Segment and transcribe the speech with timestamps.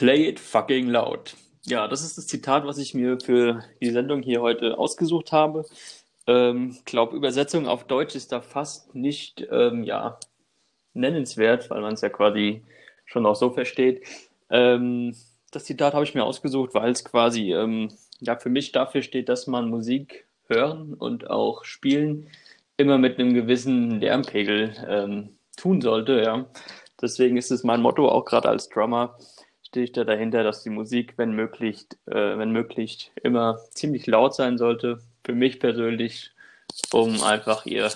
[0.00, 1.36] Play it fucking loud.
[1.66, 5.66] Ja, das ist das Zitat, was ich mir für die Sendung hier heute ausgesucht habe.
[6.26, 10.18] Ähm, glaube, Übersetzung auf Deutsch ist da fast nicht ähm, ja,
[10.94, 12.62] nennenswert, weil man es ja quasi
[13.04, 14.06] schon auch so versteht.
[14.48, 15.14] Ähm,
[15.50, 19.28] das Zitat habe ich mir ausgesucht, weil es quasi ähm, ja für mich dafür steht,
[19.28, 22.30] dass man Musik hören und auch spielen
[22.78, 26.22] immer mit einem gewissen Lärmpegel ähm, tun sollte.
[26.22, 26.46] Ja.
[27.02, 29.18] Deswegen ist es mein Motto auch gerade als Drummer
[29.70, 34.34] stehe ich da dahinter, dass die Musik, wenn möglich, äh, wenn möglich, immer ziemlich laut
[34.34, 34.98] sein sollte.
[35.24, 36.32] Für mich persönlich,
[36.90, 37.92] um einfach ihr,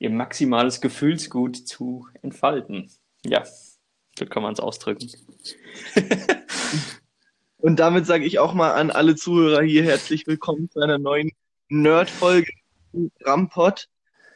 [0.00, 2.90] ihr maximales Gefühlsgut zu entfalten.
[3.24, 3.44] Ja,
[4.18, 5.08] so kann man es ausdrücken.
[7.58, 11.30] Und damit sage ich auch mal an alle Zuhörer hier herzlich willkommen zu einer neuen
[11.68, 12.50] Nerd-Folge
[13.20, 13.88] Rampot.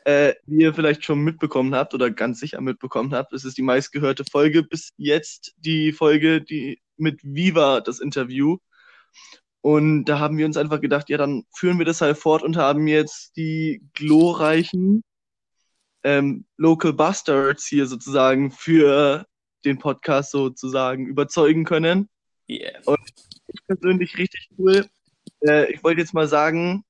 [0.05, 3.63] Äh, wie ihr vielleicht schon mitbekommen habt oder ganz sicher mitbekommen habt, es ist die
[3.63, 8.59] meistgehörte Folge bis jetzt die Folge, die mit Viva das Interview.
[9.61, 12.57] Und da haben wir uns einfach gedacht, ja, dann führen wir das halt fort und
[12.57, 15.05] haben jetzt die glorreichen
[16.03, 19.25] ähm, Local Bastards hier sozusagen für
[19.65, 22.09] den Podcast sozusagen überzeugen können.
[22.49, 22.81] Yeah.
[22.87, 22.99] Und
[23.47, 24.87] ich persönlich richtig cool.
[25.47, 26.85] Äh, ich wollte jetzt mal sagen,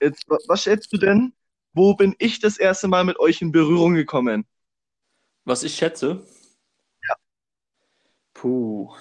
[0.00, 1.34] jetzt, was schätzt du denn,
[1.78, 4.46] wo bin ich das erste Mal mit euch in Berührung gekommen?
[5.44, 6.26] Was ich schätze?
[7.08, 7.14] Ja.
[8.34, 8.92] Puh.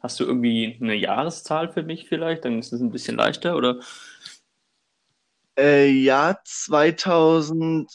[0.00, 2.44] Hast du irgendwie eine Jahreszahl für mich vielleicht?
[2.44, 3.80] Dann ist es ein bisschen leichter, oder?
[5.56, 7.94] Äh, ja, 2018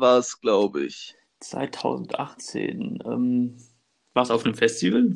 [0.00, 1.14] war es, glaube ich.
[1.40, 3.00] 2018.
[3.04, 3.58] Ähm,
[4.14, 5.14] war es auf einem Festival?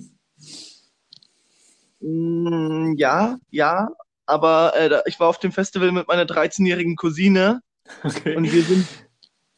[2.00, 3.88] Mm, ja, ja,
[4.26, 7.60] aber äh, ich war auf dem Festival mit meiner 13-jährigen Cousine
[8.02, 8.36] okay.
[8.36, 8.86] und wir sind,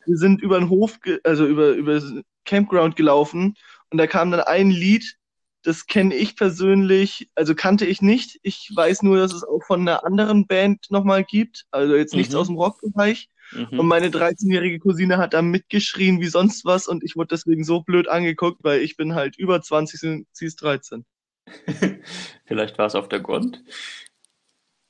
[0.06, 2.00] wir sind über den Hof, also über, über
[2.44, 3.54] Campground gelaufen
[3.90, 5.16] und da kam dann ein Lied,
[5.62, 8.38] das kenne ich persönlich, also kannte ich nicht.
[8.42, 12.34] Ich weiß nur, dass es auch von einer anderen Band nochmal gibt, also jetzt nichts
[12.34, 12.40] mhm.
[12.40, 13.30] aus dem Rockbereich.
[13.52, 13.78] Mhm.
[13.78, 17.80] Und meine 13-jährige Cousine hat da mitgeschrien wie sonst was und ich wurde deswegen so
[17.80, 21.04] blöd angeguckt, weil ich bin halt über 20 und sie ist 13.
[22.46, 23.62] Vielleicht war es auf der Grund.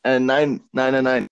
[0.05, 1.27] Äh, nein, nein, nein, nein.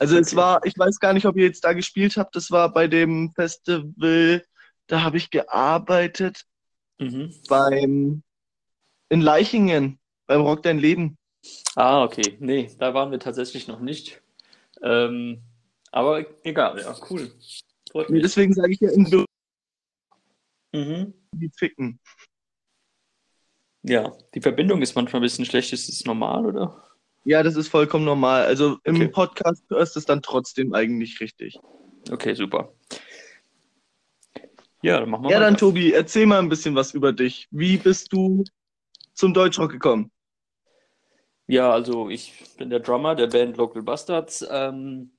[0.00, 0.22] Also okay.
[0.22, 2.86] es war, ich weiß gar nicht, ob ihr jetzt da gespielt habt, das war bei
[2.86, 4.44] dem Festival,
[4.86, 6.44] da habe ich gearbeitet
[6.98, 7.34] mhm.
[7.48, 8.22] beim
[9.08, 11.16] in Leichingen, beim Rock Dein Leben.
[11.74, 12.36] Ah, okay.
[12.40, 14.22] Nee, da waren wir tatsächlich noch nicht.
[14.82, 15.42] Ähm,
[15.90, 17.32] aber egal, ja, cool.
[18.08, 19.24] Nee, deswegen sage ich ja in Büro
[20.72, 21.14] mhm.
[21.32, 21.98] die ficken.
[23.82, 25.72] Ja, die Verbindung ist manchmal ein bisschen schlecht.
[25.72, 26.87] Ist das normal, oder?
[27.24, 28.44] Ja, das ist vollkommen normal.
[28.44, 29.08] Also im okay.
[29.08, 31.58] Podcast hörst du es dann trotzdem eigentlich richtig.
[32.10, 32.72] Okay, super.
[34.82, 37.48] Ja, dann machen wir Ja, dann Tobi, erzähl mal ein bisschen was über dich.
[37.50, 38.44] Wie bist du
[39.12, 40.10] zum Deutschrock gekommen?
[41.48, 44.46] Ja, also ich bin der Drummer der Band Local Bastards.
[44.50, 45.10] Ähm,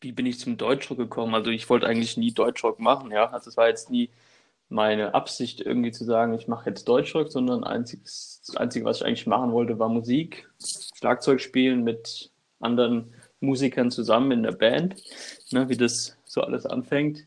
[0.00, 1.34] wie bin ich zum Deutschrock gekommen?
[1.34, 3.30] Also ich wollte eigentlich nie Deutschrock machen, ja.
[3.30, 4.10] Also es war jetzt nie
[4.70, 9.04] meine Absicht, irgendwie zu sagen, ich mache jetzt Deutschrock, sondern einziges, das Einzige, was ich
[9.04, 10.48] eigentlich machen wollte, war Musik,
[10.94, 14.94] Schlagzeug spielen mit anderen Musikern zusammen in der Band,
[15.50, 17.26] ne, wie das so alles anfängt.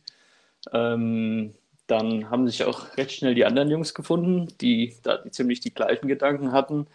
[0.72, 1.54] Ähm,
[1.88, 6.08] dann haben sich auch recht schnell die anderen Jungs gefunden, die da ziemlich die gleichen
[6.08, 6.88] Gedanken hatten.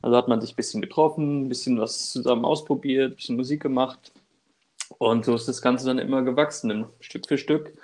[0.00, 3.62] Also hat man sich ein bisschen getroffen, ein bisschen was zusammen ausprobiert, ein bisschen Musik
[3.62, 4.12] gemacht.
[4.98, 7.74] Und so ist das Ganze dann immer gewachsen, Stück für Stück.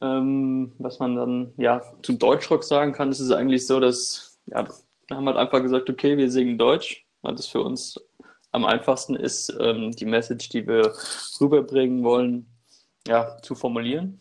[0.00, 4.66] Ähm, was man dann ja zum Deutschrock sagen kann, ist es eigentlich so, dass ja,
[5.08, 8.00] wir haben halt einfach gesagt, okay, wir singen Deutsch, weil das für uns
[8.52, 10.92] am einfachsten ist, ähm, die Message, die wir
[11.40, 12.46] rüberbringen wollen,
[13.06, 14.20] ja, zu formulieren.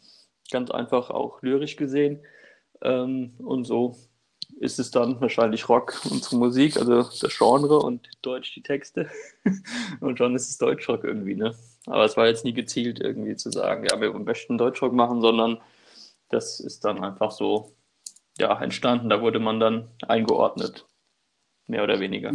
[0.51, 2.21] Ganz einfach auch lyrisch gesehen.
[2.81, 3.97] Ähm, und so
[4.59, 9.09] ist es dann wahrscheinlich Rock, unsere Musik, also das Genre und Deutsch die Texte.
[9.99, 11.55] und schon ist es Deutschrock irgendwie, ne?
[11.85, 15.61] Aber es war jetzt nie gezielt, irgendwie zu sagen, ja, wir möchten Deutschrock machen, sondern
[16.29, 17.73] das ist dann einfach so
[18.37, 19.09] ja, entstanden.
[19.09, 20.85] Da wurde man dann eingeordnet,
[21.67, 22.33] mehr oder weniger.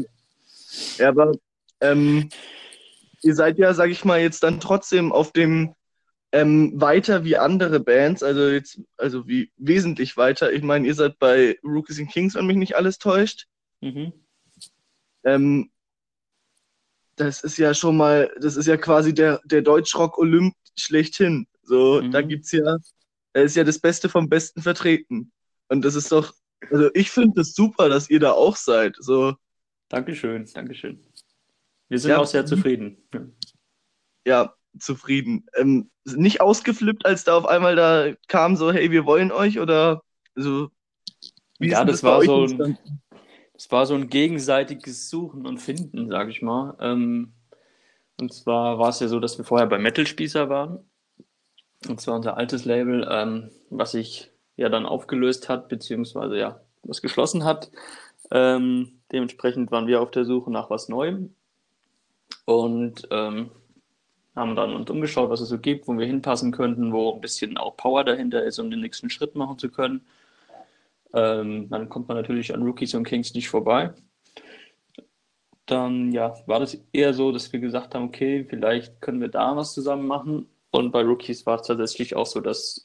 [0.99, 1.33] Ja, aber
[1.81, 2.31] ähm,
[3.23, 5.75] ihr seid ja, sag ich mal, jetzt dann trotzdem auf dem
[6.33, 10.53] ähm, weiter wie andere Bands, also jetzt, also wie wesentlich weiter.
[10.53, 13.47] Ich meine, ihr seid bei Rookies and Kings, wenn mich nicht alles täuscht.
[13.83, 14.13] Mhm.
[15.25, 15.71] Ähm,
[17.17, 21.47] das ist ja schon mal, das ist ja quasi der, der Deutschrock-Olymp schlechthin.
[21.63, 22.11] So, mhm.
[22.11, 22.79] da gibt's ja,
[23.35, 25.31] da ist ja das Beste vom Besten vertreten.
[25.69, 26.35] Und das ist doch,
[26.71, 28.97] also ich finde das super, dass ihr da auch seid.
[28.99, 29.35] So.
[29.91, 30.99] Dankeschön, Dankeschön.
[31.91, 32.97] Wir sind ja, auch sehr zufrieden.
[34.27, 35.47] Ja zufrieden.
[35.55, 40.03] Ähm, nicht ausgeflippt, als da auf einmal da kam, so, hey, wir wollen euch oder
[40.35, 40.71] so?
[41.59, 42.79] Wie ja, das bei war so ein,
[43.53, 46.77] das war so ein gegenseitiges Suchen und Finden, sage ich mal.
[46.81, 47.33] Ähm,
[48.21, 50.91] und zwar war es ja so, dass wir vorher bei Metal Spießer waren.
[51.89, 57.03] Und zwar unser altes Label, ähm, was sich ja dann aufgelöst hat, beziehungsweise ja, was
[57.03, 57.71] geschlossen hat.
[58.31, 61.35] Ähm, dementsprechend waren wir auf der Suche nach was Neuem
[62.45, 63.51] und ähm,
[64.35, 67.57] haben dann uns umgeschaut, was es so gibt, wo wir hinpassen könnten, wo ein bisschen
[67.59, 70.07] auch Power dahinter ist, um den nächsten Schritt machen zu können.
[71.15, 73.93] Ähm, dann kommt man natürlich an Rookies und Kings nicht vorbei.
[75.67, 79.57] Dann ja, war das eher so, dass wir gesagt haben, okay, vielleicht können wir da
[79.57, 80.47] was zusammen machen.
[80.71, 82.83] Und bei Rookies war es tatsächlich auch so, dass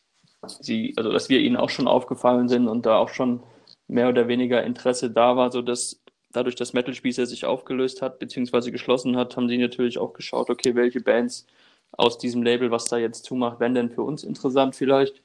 [0.61, 3.41] sie, also dass wir ihnen auch schon aufgefallen sind und da auch schon
[3.87, 6.01] mehr oder weniger Interesse da war, so dass
[6.31, 10.49] dadurch, dass Metal Spießer sich aufgelöst hat, beziehungsweise geschlossen hat, haben sie natürlich auch geschaut,
[10.49, 11.45] okay, welche Bands
[11.91, 15.21] aus diesem Label, was da jetzt zumacht, wären denn für uns interessant vielleicht.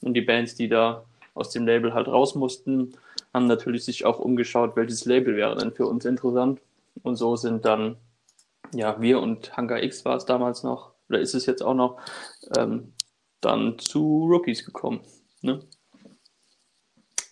[0.00, 1.04] Und die Bands, die da
[1.34, 2.92] aus dem Label halt raus mussten,
[3.34, 6.60] haben natürlich sich auch umgeschaut, welches Label wäre denn für uns interessant.
[7.02, 7.96] Und so sind dann,
[8.74, 12.00] ja, wir und Hangar X war es damals noch, oder ist es jetzt auch noch,
[12.56, 12.92] ähm,
[13.40, 15.00] dann zu Rookies gekommen.
[15.42, 15.60] Ne?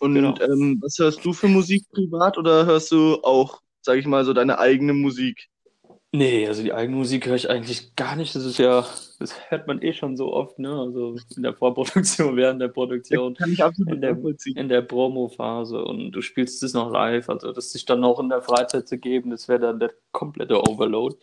[0.05, 0.35] Und Genau.
[0.41, 4.33] ähm, was hörst du für Musik privat oder hörst du auch, sag ich mal, so
[4.33, 5.49] deine eigene Musik?
[6.11, 8.33] Nee, also die eigene Musik höre ich eigentlich gar nicht.
[8.35, 8.87] Das ist ja,
[9.19, 10.71] das hört man eh schon so oft, ne?
[10.71, 14.17] Also in der Vorproduktion, während der Produktion, Kann ich absolut in der,
[14.55, 17.27] in der Promo-Phase und du spielst es noch live.
[17.29, 20.61] Also das sich dann auch in der Freizeit zu geben, das wäre dann der komplette
[20.61, 21.17] Overload.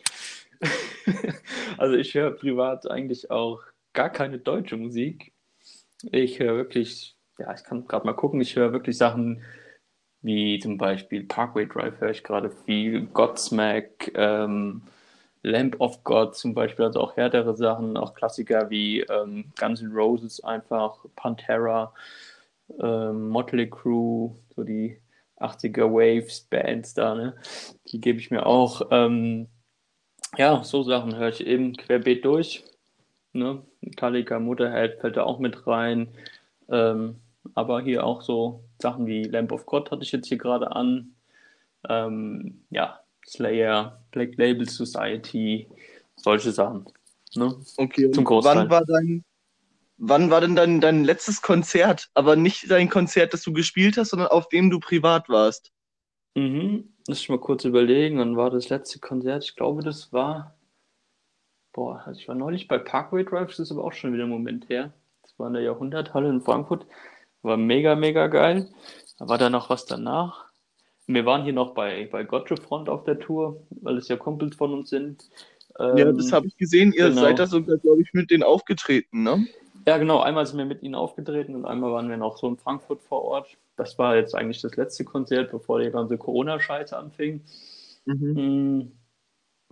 [1.77, 3.61] Also ich höre privat eigentlich auch
[3.93, 5.33] gar keine deutsche Musik.
[6.11, 9.43] Ich höre wirklich, ja, ich kann gerade mal gucken, ich höre wirklich Sachen
[10.23, 14.81] wie zum Beispiel Parkway Drive höre ich gerade viel, Godsmack, ähm,
[15.43, 19.91] Lamp of God zum Beispiel, also auch härtere Sachen, auch Klassiker wie ähm, Guns N'
[19.91, 21.93] Roses einfach, Pantera,
[22.79, 24.97] ähm, Motley Crue, so die
[25.39, 27.35] 80er Waves Bands da, ne?
[27.87, 28.83] Die gebe ich mir auch.
[28.91, 29.47] Ähm,
[30.37, 32.63] ja, so Sachen höre ich eben querbeet durch.
[33.33, 33.61] Ne?
[33.81, 36.07] Metallica, Motorhead fällt da auch mit rein.
[36.69, 37.17] Ähm,
[37.55, 41.15] aber hier auch so Sachen wie Lamp of God hatte ich jetzt hier gerade an.
[41.89, 45.67] Ähm, ja, Slayer, Black Label Society,
[46.15, 46.85] solche Sachen.
[47.35, 47.55] Ne?
[47.77, 48.55] Okay, Zum Großteil.
[48.57, 49.23] wann war dein,
[49.97, 52.09] wann war denn dein, dein letztes Konzert?
[52.13, 55.71] Aber nicht dein Konzert, das du gespielt hast, sondern auf dem du privat warst.
[56.35, 56.93] Mhm.
[57.07, 59.43] Lass ich mal kurz überlegen, wann war das letzte Konzert?
[59.43, 60.55] Ich glaube, das war.
[61.73, 64.29] Boah, also ich war neulich bei Parkway Drive, das ist aber auch schon wieder ein
[64.29, 64.93] Moment her.
[65.23, 66.85] Das war in der Jahrhunderthalle in Frankfurt.
[67.43, 68.69] War mega, mega geil.
[69.19, 70.45] Da war da noch was danach.
[71.05, 74.55] Wir waren hier noch bei, bei Gotcha Front auf der Tour, weil es ja Kumpels
[74.55, 75.29] von uns sind.
[75.77, 76.93] Ja, Ähm, das habe ich gesehen.
[76.93, 77.21] Ihr genau.
[77.21, 79.45] seid da sogar, glaube ich, mit denen aufgetreten, ne?
[79.85, 80.21] Ja, genau.
[80.21, 83.23] Einmal sind wir mit ihnen aufgetreten und einmal waren wir noch so in Frankfurt vor
[83.23, 83.57] Ort.
[83.75, 87.43] Das war jetzt eigentlich das letzte Konzert, bevor die ganze Corona-Scheiße anfing.
[88.05, 88.33] Mhm.
[88.33, 88.91] Mm,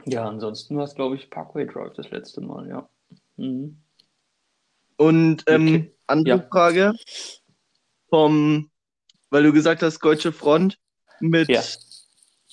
[0.05, 2.89] Ja, ansonsten war es, glaube ich, Parkway Drive das letzte Mal, ja.
[3.37, 3.77] Mhm.
[4.97, 5.95] Und ähm, Okay.
[6.07, 6.47] andere Ja.
[6.49, 6.93] Frage
[8.11, 8.69] vom,
[9.31, 10.77] weil du gesagt hast, Deutsche Front,
[11.21, 11.63] mit Ja.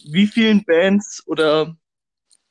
[0.05, 1.77] wie vielen Bands oder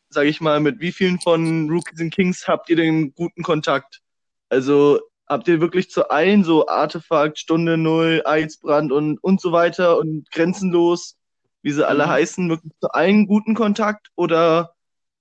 [0.09, 4.01] sage ich mal, mit wie vielen von Rookies and Kings habt ihr den guten Kontakt?
[4.49, 9.97] Also habt ihr wirklich zu allen so Artefakt, Stunde Null, Eisbrand und, und so weiter
[9.97, 11.17] und grenzenlos,
[11.61, 12.09] wie sie alle Mhm.
[12.11, 14.07] heißen, wirklich zu allen guten Kontakt?
[14.15, 14.73] Oder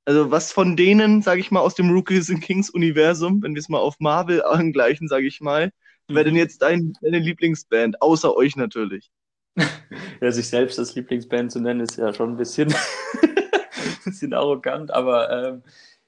[0.05, 3.61] also was von denen, sage ich mal, aus dem Rookies and Kings Universum, wenn wir
[3.61, 5.73] es mal auf Marvel angleichen, sage ich mal,
[6.13, 6.37] wäre denn Mhm.
[6.37, 9.11] jetzt dein, deine Lieblingsband, außer euch natürlich?
[10.21, 12.75] Ja, sich selbst als Lieblingsband zu nennen, ist ja schon ein bisschen,
[14.05, 15.63] bisschen arrogant, aber ähm,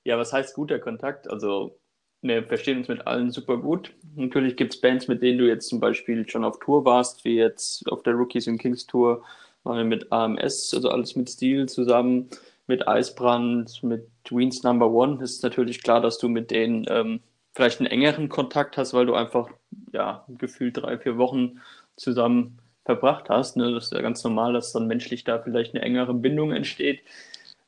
[0.05, 1.28] ja, was heißt guter Kontakt?
[1.31, 1.78] Also,
[2.23, 3.95] wir verstehen uns mit allen super gut.
[4.17, 7.37] Natürlich gibt es Bands, mit denen du jetzt zum Beispiel schon auf Tour warst, wie
[7.37, 9.23] jetzt auf der Rookies and Kings Tour,
[9.64, 12.28] waren wir mit AMS, also alles mit Stil zusammen,
[12.67, 15.23] mit Eisbrand, mit Tweens Number One.
[15.23, 17.21] Es ist natürlich klar, dass du mit denen ähm,
[17.59, 19.49] vielleicht einen engeren Kontakt hast, weil du einfach,
[19.93, 21.59] ja, gefühlt drei, vier Wochen
[21.97, 23.57] zusammen verbracht hast.
[23.57, 23.73] Ne?
[23.75, 27.00] Das ist ja ganz normal, dass dann menschlich da vielleicht eine engere Bindung entsteht.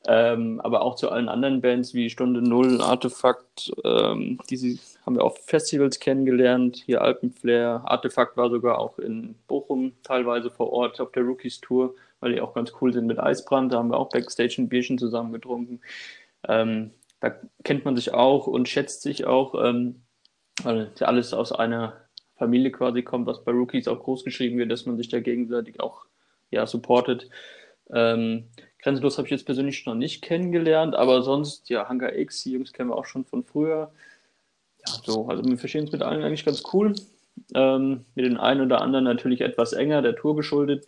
[0.07, 5.25] Ähm, aber auch zu allen anderen Bands wie Stunde Null, Artefakt, ähm, diese haben wir
[5.25, 6.81] auf Festivals kennengelernt.
[6.85, 11.95] Hier Alpenflair, Artefakt war sogar auch in Bochum teilweise vor Ort auf der Rookies Tour,
[12.21, 13.73] weil die auch ganz cool sind mit Eisbrand.
[13.73, 15.81] Da haben wir auch Backstage ein Bierchen zusammen getrunken.
[16.47, 20.01] Ähm, da kennt man sich auch und schätzt sich auch, ähm,
[20.63, 21.93] weil ja alles aus einer
[22.35, 25.79] Familie quasi kommt, was bei Rookies auch groß geschrieben wird, dass man sich da gegenseitig
[25.79, 26.05] auch
[26.49, 27.29] ja, supportet.
[27.91, 28.45] Ähm,
[28.79, 32.73] Grenzenlos habe ich jetzt persönlich noch nicht kennengelernt, aber sonst, ja, Hangar X, die Jungs
[32.73, 33.91] kennen wir auch schon von früher.
[34.85, 36.95] Ja, so, also wir verstehen uns mit allen eigentlich ganz cool.
[37.53, 40.87] Ähm, mit den einen oder anderen natürlich etwas enger, der Tour geschuldet.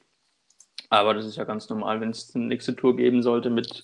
[0.90, 3.84] Aber das ist ja ganz normal, wenn es eine nächste Tour geben sollte mit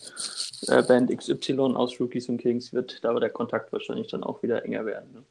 [0.68, 4.64] äh, Band XY aus Rookies und Kings, wird da der Kontakt wahrscheinlich dann auch wieder
[4.66, 5.14] enger werden.
[5.14, 5.24] Ne?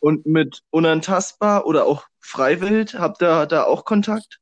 [0.00, 4.40] Und mit Unantastbar oder auch Freiwild, habt ihr da auch Kontakt?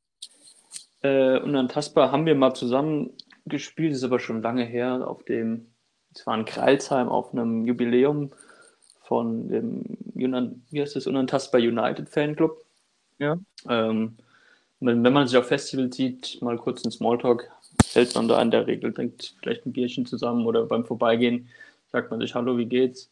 [1.01, 3.11] Äh, Unantastbar haben wir mal zusammen
[3.45, 5.67] gespielt, ist aber schon lange her, auf dem,
[6.13, 8.31] es war in Kreilsheim auf einem Jubiläum
[9.03, 12.63] von dem, wie heißt das, Unantastbar United Fanclub.
[13.19, 13.37] Ja.
[13.67, 14.17] Ähm,
[14.79, 17.49] wenn, man sich auf Festivals sieht, mal kurz einen Smalltalk,
[17.97, 21.49] hält man da in der Regel, trinkt vielleicht ein Bierchen zusammen oder beim Vorbeigehen
[21.91, 23.09] sagt man sich, hallo, wie geht's?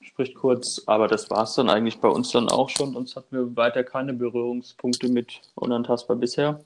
[0.00, 2.96] Spricht kurz, aber das war es dann eigentlich bei uns dann auch schon.
[2.96, 6.64] Uns hatten wir weiter keine Berührungspunkte mit Unantastbar bisher.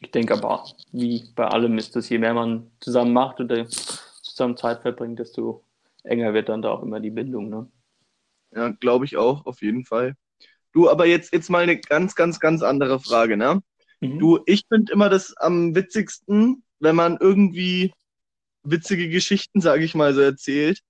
[0.00, 4.56] Ich denke aber, wie bei allem ist das, je mehr man zusammen macht oder zusammen
[4.56, 5.64] Zeit verbringt, desto
[6.04, 7.48] enger wird dann da auch immer die Bindung.
[7.48, 7.68] Ne?
[8.54, 10.16] Ja, glaube ich auch, auf jeden Fall.
[10.72, 13.62] Du, aber jetzt, jetzt mal eine ganz, ganz, ganz andere Frage, ne?
[14.02, 14.18] Mhm.
[14.18, 17.92] Du, ich finde immer das am witzigsten, wenn man irgendwie
[18.64, 20.80] witzige Geschichten, sage ich mal, so erzählt.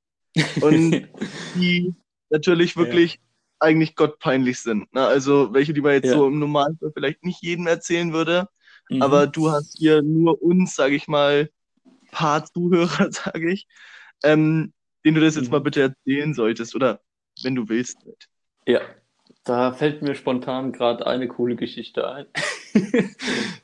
[0.61, 1.09] Und
[1.55, 1.95] die
[2.31, 3.21] natürlich wirklich ja.
[3.61, 4.93] eigentlich gottpeinlich sind.
[4.95, 5.07] Ne?
[5.07, 6.15] Also welche, die man jetzt ja.
[6.15, 8.49] so im Normalfall vielleicht nicht jedem erzählen würde.
[8.89, 9.03] Mhm.
[9.03, 11.51] Aber du hast hier nur uns, sage ich mal,
[12.11, 13.67] paar Zuhörer, sage ich,
[14.23, 14.73] ähm,
[15.05, 15.53] denen du das jetzt mhm.
[15.53, 16.75] mal bitte erzählen solltest.
[16.75, 17.01] Oder
[17.43, 17.99] wenn du willst.
[18.67, 18.81] Ja,
[19.45, 22.27] da fällt mir spontan gerade eine coole Geschichte ein.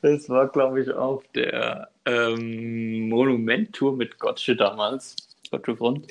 [0.01, 5.15] das war, glaube ich, auf der ähm, Monument-Tour mit Gotche damals,
[5.49, 6.07] Gotche Front.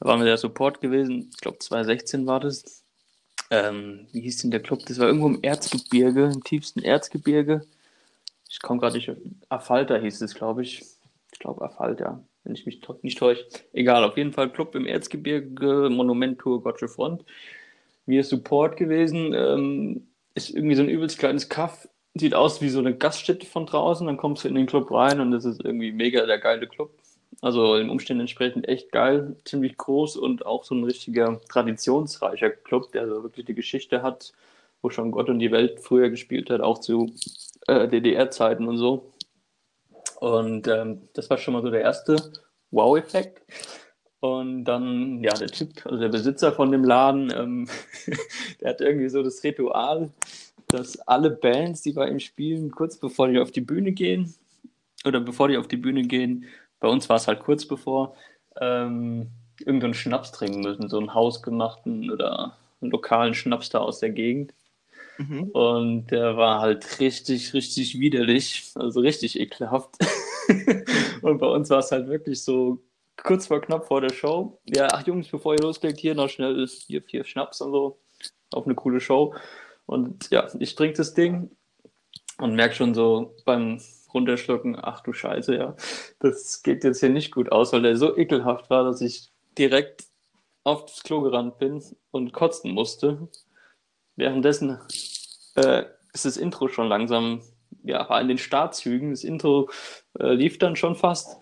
[0.00, 1.30] Da waren wir der Support gewesen.
[1.32, 2.84] Ich glaube, 2016 war das.
[3.50, 4.80] Ähm, wie hieß denn der Club?
[4.86, 7.62] Das war irgendwo im Erzgebirge, im tiefsten Erzgebirge.
[8.50, 9.10] Ich komme gerade nicht.
[9.48, 10.82] Afalter hieß es, glaube ich.
[11.32, 13.46] Ich glaube, Afalter, wenn ich mich nicht täusche.
[13.72, 17.24] Egal, auf jeden Fall Club im Erzgebirge, Monument-Tour, Gotche Front
[18.06, 19.32] wir Support gewesen.
[19.34, 21.88] Ähm, ist irgendwie so ein übelst kleines Kaff.
[22.14, 24.06] Sieht aus wie so eine Gaststätte von draußen.
[24.06, 26.90] Dann kommst du in den Club rein und das ist irgendwie mega der geile Club.
[27.40, 32.92] Also den Umständen entsprechend echt geil, ziemlich groß und auch so ein richtiger traditionsreicher Club,
[32.92, 34.32] der also wirklich die Geschichte hat,
[34.80, 37.12] wo schon Gott und die Welt früher gespielt hat, auch zu
[37.66, 39.12] äh, DDR-Zeiten und so.
[40.20, 42.32] Und ähm, das war schon mal so der erste
[42.70, 43.42] Wow-Effekt.
[44.22, 47.68] Und dann, ja, der Typ, also der Besitzer von dem Laden, ähm,
[48.60, 50.10] der hat irgendwie so das Ritual,
[50.68, 54.32] dass alle Bands, die bei ihm spielen, kurz bevor die auf die Bühne gehen,
[55.04, 56.44] oder bevor die auf die Bühne gehen,
[56.78, 58.14] bei uns war es halt kurz bevor,
[58.60, 59.26] ähm,
[59.58, 64.54] irgendeinen Schnaps trinken müssen, so einen hausgemachten oder einen lokalen Schnaps da aus der Gegend.
[65.18, 65.50] Mhm.
[65.50, 69.96] Und der war halt richtig, richtig widerlich, also richtig ekelhaft.
[71.22, 72.78] und bei uns war es halt wirklich so
[73.16, 74.60] kurz vor knapp vor der Show.
[74.64, 78.00] Ja, ach Jungs, bevor ihr loslegt, hier noch schnell vier, vier Schnaps und so.
[78.52, 79.34] Auf eine coole Show.
[79.86, 81.50] Und ja, ich trinke das Ding
[82.38, 83.80] und merke schon so beim
[84.12, 85.76] Runterschlucken, ach du Scheiße, ja,
[86.18, 90.04] das geht jetzt hier nicht gut aus, weil der so ekelhaft war, dass ich direkt
[90.64, 93.28] aufs Klo gerannt bin und kotzen musste.
[94.16, 94.78] Währenddessen
[95.56, 97.42] äh, ist das Intro schon langsam,
[97.82, 99.10] ja, war in den Startzügen.
[99.10, 99.70] Das Intro
[100.18, 101.41] äh, lief dann schon fast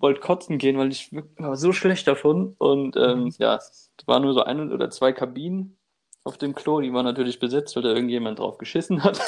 [0.00, 2.54] wollte kotzen gehen, weil ich war so schlecht davon.
[2.58, 3.34] Und ähm, mhm.
[3.38, 5.76] ja, es waren nur so ein oder zwei Kabinen
[6.24, 9.20] auf dem Klo, die waren natürlich besetzt, weil da irgendjemand drauf geschissen hat.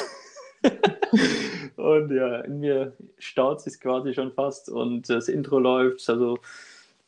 [1.75, 6.07] und ja, in mir staut sich quasi schon fast und das Intro läuft.
[6.09, 6.37] Also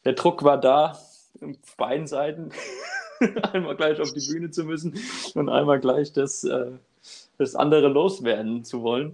[0.04, 0.98] der Druck war da
[1.42, 2.52] auf beiden Seiten.
[3.54, 4.96] einmal gleich auf die Bühne zu müssen
[5.36, 6.72] und einmal gleich das, äh,
[7.38, 9.14] das andere loswerden zu wollen.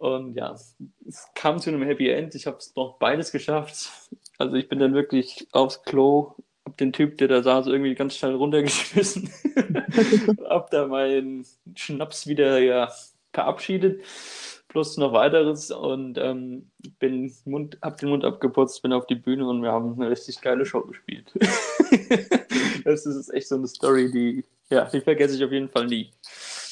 [0.00, 2.34] Und ja, es kam zu einem Happy End.
[2.34, 3.90] Ich habe es noch beides geschafft.
[4.38, 8.16] Also ich bin dann wirklich aufs Klo, hab den Typ, der da saß, irgendwie ganz
[8.16, 9.30] schnell runtergeschmissen.
[10.48, 12.90] hab da meinen Schnaps wieder ja,
[13.34, 14.02] verabschiedet.
[14.68, 19.46] Plus noch weiteres und ähm, bin Mund, hab den Mund abgeputzt, bin auf die Bühne
[19.46, 21.30] und wir haben eine richtig geile Show gespielt.
[22.84, 26.10] das ist echt so eine Story, die, ja, die vergesse ich auf jeden Fall nie.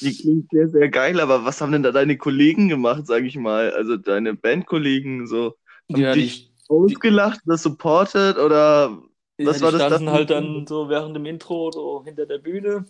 [0.01, 3.37] Die klingt sehr, sehr geil, aber was haben denn da deine Kollegen gemacht, sag ich
[3.37, 3.71] mal?
[3.71, 5.55] Also deine Bandkollegen so?
[5.91, 8.97] Haben ja, dich die, ausgelacht oder supportet oder
[9.37, 9.81] was ja, war das?
[9.81, 12.85] Die standen halt dann so während dem Intro so hinter der Bühne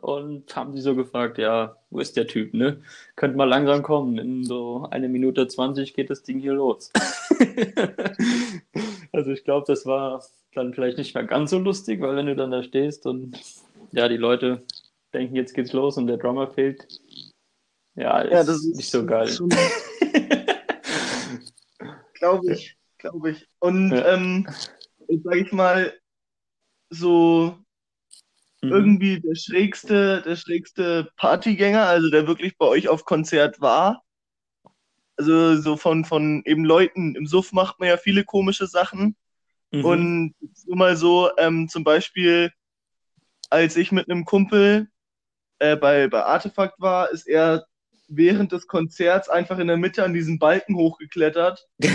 [0.00, 2.80] und haben sie so gefragt, ja, wo ist der Typ, ne?
[3.16, 4.18] Könnte mal langsam kommen.
[4.18, 6.90] In so eine Minute zwanzig geht das Ding hier los.
[9.12, 10.24] also ich glaube, das war
[10.54, 13.38] dann vielleicht nicht mehr ganz so lustig, weil wenn du dann da stehst und
[13.92, 14.62] ja, die Leute
[15.14, 16.86] denken, jetzt geht's los und der Drummer fehlt.
[17.94, 19.28] Ja, ist, ja, das ist nicht so geil.
[22.14, 23.46] glaube ich, glaube ich.
[23.60, 24.14] Und ja.
[24.14, 24.46] ähm,
[25.08, 25.92] sage ich mal,
[26.90, 27.56] so
[28.62, 28.72] mhm.
[28.72, 34.02] irgendwie der schrägste, der schrägste Partygänger, also der wirklich bei euch auf Konzert war?
[35.16, 39.16] Also so von, von eben Leuten, im Suff macht man ja viele komische Sachen.
[39.70, 39.84] Mhm.
[39.84, 42.50] Und so mal so, ähm, zum Beispiel,
[43.50, 44.88] als ich mit einem Kumpel
[45.58, 47.66] äh, bei, bei Artefakt war, ist er
[48.08, 51.66] während des Konzerts einfach in der Mitte an diesen Balken hochgeklettert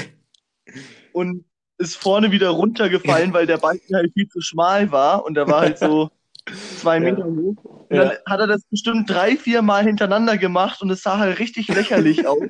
[1.14, 1.46] und
[1.78, 5.62] ist vorne wieder runtergefallen, weil der Balken halt viel zu schmal war und der war
[5.62, 6.10] halt so
[6.78, 7.64] zwei Meter hoch.
[7.64, 11.40] Und dann hat er das bestimmt drei, vier Mal hintereinander gemacht und es sah halt
[11.40, 12.50] richtig lächerlich aus.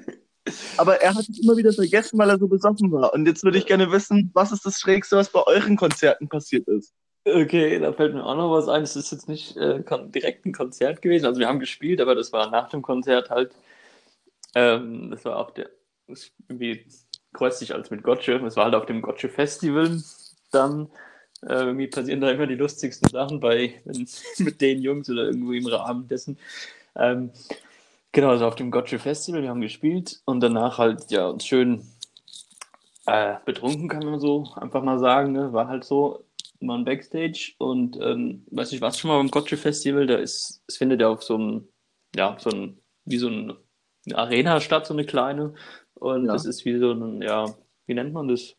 [0.77, 3.13] Aber er hat es immer wieder vergessen, weil er so besoffen war.
[3.13, 6.67] Und jetzt würde ich gerne wissen, was ist das Schrägste, was bei euren Konzerten passiert
[6.67, 6.93] ist?
[7.35, 8.83] Okay, da fällt mir auch noch was ein.
[8.83, 9.83] Es ist jetzt nicht äh,
[10.13, 11.25] direkt ein Konzert gewesen.
[11.25, 13.53] Also wir haben gespielt, aber das war nach dem Konzert halt.
[14.55, 15.69] Ähm, das war auf der,
[16.07, 16.85] irgendwie
[17.51, 18.33] sich als mit Gotche.
[18.45, 20.01] Es war halt auf dem Gotche Festival.
[20.51, 20.89] Dann
[21.43, 23.81] äh, irgendwie passieren da immer die lustigsten Sachen bei
[24.37, 26.37] mit den Jungs oder irgendwo im Rahmen dessen.
[26.95, 27.31] Ähm,
[28.11, 31.85] genau, also auf dem Gotche Festival, wir haben gespielt und danach halt ja uns schön
[33.05, 35.31] äh, betrunken, kann man so einfach mal sagen.
[35.31, 35.53] Ne?
[35.53, 36.23] War halt so
[36.59, 40.77] mal Backstage und ähm, weiß ich was schon mal beim Gotcha Festival, da ist, es
[40.77, 41.67] findet ja auf so einem,
[42.15, 43.55] ja, so ein, wie so ein,
[44.05, 45.53] eine Arena statt, so eine kleine.
[45.95, 46.33] Und ja.
[46.33, 47.45] das ist wie so ein, ja,
[47.85, 48.55] wie nennt man das?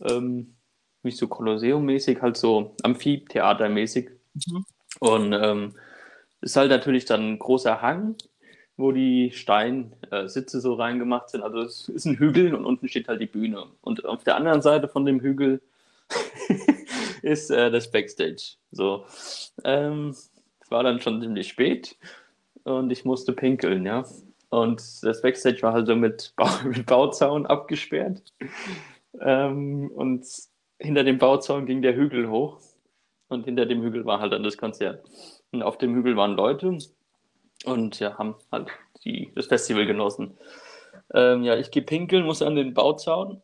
[0.00, 0.56] Ähm,
[1.02, 4.10] nicht so Kolosseum-mäßig, halt so Amphitheater-mäßig.
[4.34, 4.64] Mhm.
[5.00, 5.74] Und ähm,
[6.40, 8.16] ist halt natürlich dann ein großer Hang,
[8.76, 11.42] wo die Steinsitze äh, so reingemacht sind.
[11.42, 13.66] Also es ist ein Hügel und unten steht halt die Bühne.
[13.80, 15.62] Und auf der anderen Seite von dem Hügel
[17.24, 18.56] ist äh, das Backstage.
[18.70, 19.06] So.
[19.64, 21.96] Ähm, es war dann schon ziemlich spät
[22.64, 24.04] und ich musste pinkeln, ja.
[24.50, 28.22] Und das Backstage war halt so mit, ba mit Bauzaun abgesperrt.
[29.20, 30.26] Ähm, und
[30.78, 32.60] hinter dem Bauzaun ging der Hügel hoch.
[33.28, 35.04] Und hinter dem Hügel war halt dann das Konzert.
[35.50, 36.78] Und auf dem Hügel waren Leute
[37.64, 38.68] und ja, haben halt
[39.04, 40.36] die, das Festival genossen.
[41.12, 43.42] Ähm, ja, ich gehe pinkeln, muss an den Bauzaun.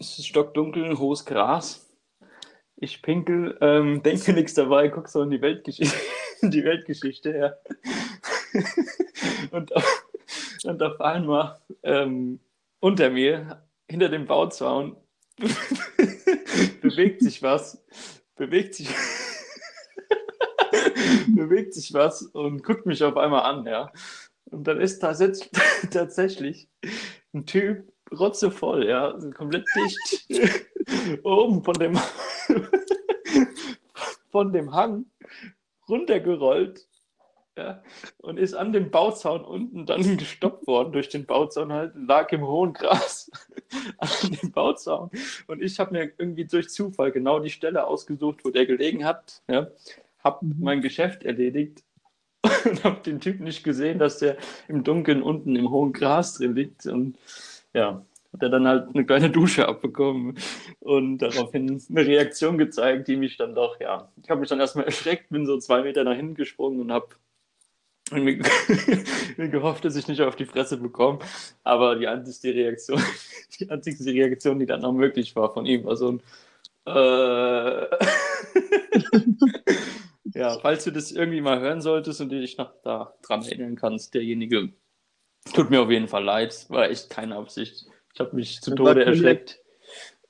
[0.00, 1.84] Es ist stockdunkel, hohes Gras
[2.84, 5.96] ich pinkel, ähm, denke nichts dabei, guck so in die Weltgeschichte,
[6.42, 7.54] die Weltgeschichte, ja.
[9.50, 10.06] und, auf,
[10.64, 12.40] und auf einmal ähm,
[12.80, 14.96] unter mir, hinter dem Bauzaun,
[16.80, 17.82] bewegt sich was,
[18.36, 18.88] bewegt sich,
[21.34, 23.90] bewegt sich was und guckt mich auf einmal an, ja.
[24.44, 25.50] Und dann ist tatsächlich,
[25.90, 26.68] tatsächlich
[27.32, 30.28] ein Typ rotzevoll, ja, komplett dicht
[31.24, 31.98] oben von dem
[34.34, 35.06] von dem Hang
[35.88, 36.88] runtergerollt
[37.56, 37.84] ja,
[38.18, 42.44] und ist an dem Bauzaun unten dann gestoppt worden durch den Bauzaun halt, lag im
[42.44, 43.30] hohen Gras
[43.98, 45.10] an dem Bauzaun.
[45.46, 49.40] Und ich habe mir irgendwie durch Zufall genau die Stelle ausgesucht, wo der gelegen hat.
[49.46, 49.68] Ja,
[50.24, 50.56] habe mhm.
[50.58, 51.84] mein Geschäft erledigt
[52.64, 56.56] und habe den Typ nicht gesehen, dass der im Dunkeln unten im hohen Gras drin
[56.56, 56.86] liegt.
[56.86, 57.18] Und
[57.72, 60.36] ja, hat er dann halt eine kleine Dusche abbekommen
[60.80, 64.84] und daraufhin eine Reaktion gezeigt, die mich dann doch, ja, ich habe mich dann erstmal
[64.86, 67.08] erschreckt, bin so zwei Meter nach hinten gesprungen und habe
[68.12, 68.42] mir,
[69.36, 71.20] mir gehofft, dass ich nicht auf die Fresse bekomme.
[71.62, 73.00] Aber die einzige Reaktion,
[73.60, 76.22] die einzige Reaktion, die dann noch möglich war von ihm, war so ein
[76.86, 77.86] äh,
[80.34, 84.14] Ja, falls du das irgendwie mal hören solltest und dich noch da dran erinnern kannst,
[84.14, 84.72] derjenige
[85.54, 87.86] tut mir auf jeden Fall leid, war echt keine Absicht.
[88.14, 89.60] Ich habe mich zu Tode erschreckt.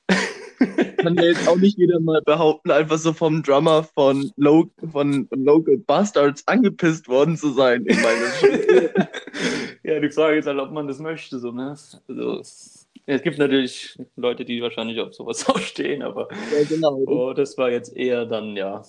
[0.96, 5.28] Kann ja jetzt auch nicht jeder mal behaupten, einfach so vom Drummer von, Lo von
[5.30, 7.84] Local Bastards angepisst worden zu sein.
[7.86, 8.94] Ich meine,
[9.82, 11.76] ja, die Frage ist halt, ob man das möchte, so, ne?
[12.08, 12.40] Also,
[13.06, 17.02] es gibt natürlich Leute, die wahrscheinlich auf sowas auch stehen, aber ja, genau.
[17.06, 18.82] oh, das war jetzt eher dann, ja.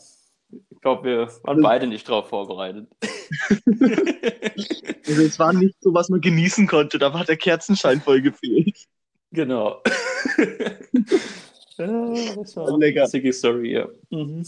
[0.52, 2.88] Ich glaube, wir waren beide nicht drauf vorbereitet.
[5.08, 8.88] Also es war nicht so, was man genießen konnte, da war der Kerzenschein voll gefehlt.
[9.32, 9.82] Genau.
[11.78, 13.88] das war eine lustige Story, ja.
[14.10, 14.44] Mhm.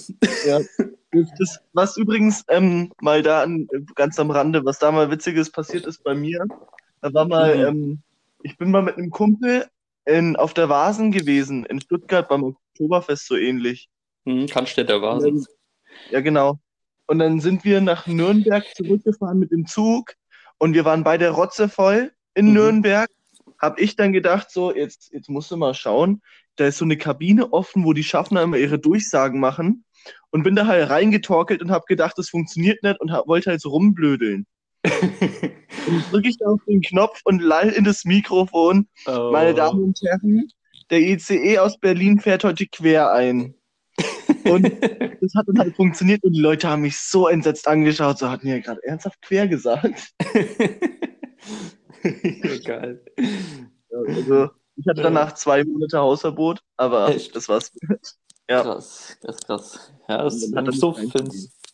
[0.45, 0.59] ja.
[1.39, 5.85] Das, was übrigens ähm, mal da an, ganz am Rande, was da mal Witziges passiert
[5.85, 6.45] ist bei mir,
[7.01, 7.63] da war mal, mhm.
[7.63, 7.99] ähm,
[8.43, 9.67] ich bin mal mit einem Kumpel
[10.05, 13.89] in, auf der Vasen gewesen, in Stuttgart beim Oktoberfest so ähnlich.
[14.25, 15.45] Mhm, Cannstätter Vasen.
[16.11, 16.59] Ja, genau.
[17.07, 20.13] Und dann sind wir nach Nürnberg zurückgefahren mit dem Zug
[20.57, 22.53] und wir waren beide rotzevoll in mhm.
[22.53, 23.09] Nürnberg.
[23.59, 26.21] Hab ich dann gedacht, so, jetzt, jetzt musst du mal schauen,
[26.57, 29.83] da ist so eine Kabine offen, wo die Schaffner immer ihre Durchsagen machen.
[30.29, 33.61] Und bin da halt reingetorkelt und hab gedacht, das funktioniert nicht und hab, wollte halt
[33.61, 34.45] so rumblödeln.
[34.83, 38.87] und drücke ich auf den Knopf und lall in das Mikrofon.
[39.05, 39.31] Oh.
[39.31, 40.49] Meine Damen und Herren,
[40.89, 43.55] der ICE aus Berlin fährt heute quer ein.
[44.49, 44.63] Und
[45.21, 48.47] das hat dann halt funktioniert und die Leute haben mich so entsetzt angeschaut, so hatten
[48.47, 50.13] ja gerade ernsthaft quer gesagt.
[53.89, 57.35] Ja, also, ich hatte danach zwei Monate Hausverbot, aber Echt?
[57.35, 57.71] das war's.
[58.49, 58.61] Ja.
[58.61, 59.93] Krass, das ist krass.
[60.07, 60.97] Ja, das Und dann Suff,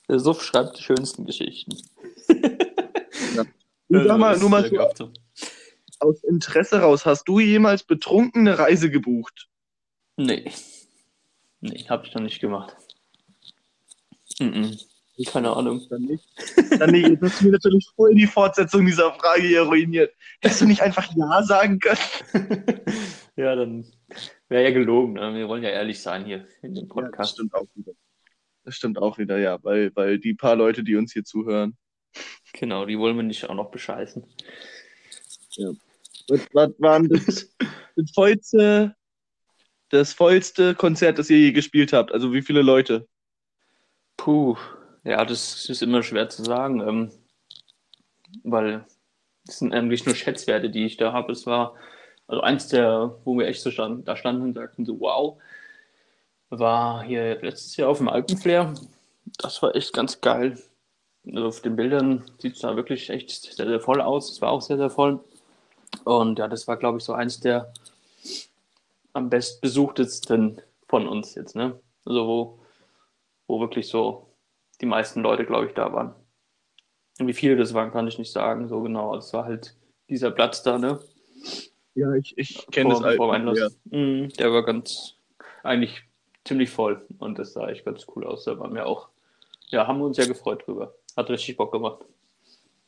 [0.10, 1.78] Suff schreibt die schönsten Geschichten.
[3.90, 5.12] Du sag mal, nur mal so ist ja
[6.00, 9.50] aus Interesse raus, hast du jemals betrunken eine Reise gebucht?
[10.18, 10.52] Nee.
[11.64, 12.76] Nee, hab ich noch nicht gemacht.
[14.40, 14.78] Mhm.
[15.28, 15.82] Keine Ahnung.
[15.90, 16.28] Dann nicht.
[16.80, 17.08] Dann nicht.
[17.08, 20.14] Jetzt hast du mir natürlich voll die Fortsetzung dieser Frage hier ruiniert.
[20.42, 22.00] Hättest du nicht einfach Ja sagen können?
[23.38, 23.86] ja, dann
[24.50, 25.14] wäre ja gelogen.
[25.14, 25.34] Ne?
[25.36, 27.34] Wir wollen ja ehrlich sein hier in dem Ja, das Podcast.
[27.34, 27.94] stimmt auch wieder.
[28.66, 31.78] Das stimmt auch wieder, ja, weil, weil die paar Leute, die uns hier zuhören.
[32.54, 34.26] genau, die wollen wir nicht auch noch bescheißen.
[36.28, 37.56] Was, was war denn das,
[37.96, 38.96] das, vollste,
[39.94, 42.12] das vollste Konzert, das ihr je gespielt habt?
[42.12, 43.08] Also wie viele Leute?
[44.18, 44.58] Puh,
[45.04, 47.12] ja, das ist immer schwer zu sagen, ähm,
[48.44, 48.86] weil
[49.46, 51.32] das sind eigentlich nur Schätzwerte, die ich da habe.
[51.32, 51.76] Es war
[52.28, 55.40] also eins der, wo wir echt so standen, da standen und sagten so, wow,
[56.50, 58.74] war hier letztes Jahr auf dem Alpenflair.
[59.38, 60.58] Das war echt ganz geil.
[61.26, 64.32] Also auf den Bildern sieht es da wirklich echt sehr, sehr voll aus.
[64.32, 65.20] Es war auch sehr, sehr voll.
[66.04, 67.72] Und ja, das war, glaube ich, so eins der
[69.14, 71.80] am bestbesuchtesten von uns jetzt, ne?
[72.06, 72.60] Also wo,
[73.48, 74.36] wo wirklich so
[74.82, 76.14] die meisten Leute, glaube ich, da waren.
[77.20, 79.12] Und wie viele das waren, kann ich nicht sagen, so genau.
[79.12, 79.76] Also es war halt
[80.10, 81.00] dieser Platz da, ne?
[81.96, 83.34] Ja, ich, ich kenne das Alpenflair.
[83.34, 83.80] Einlass.
[83.86, 85.16] Mhm, der war ganz,
[85.62, 86.04] eigentlich
[86.44, 88.46] ziemlich voll und das sah echt ganz cool aus.
[88.46, 89.10] Da waren wir auch,
[89.68, 90.96] ja, haben wir uns ja gefreut drüber.
[91.16, 92.04] Hat richtig Bock gemacht.